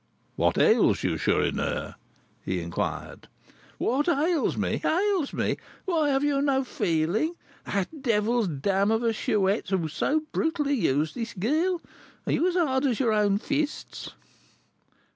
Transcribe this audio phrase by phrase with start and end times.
[0.35, 1.93] "What ails you, Chourineur?"
[2.43, 3.27] he inquired.
[3.77, 4.81] "What ails me?
[4.83, 5.57] Ails me?
[5.85, 7.35] Why, have you no feeling?
[7.65, 11.81] That devil's dam of a Chouette who so brutally used this girl!
[12.25, 14.09] Are you as hard as your own fists?"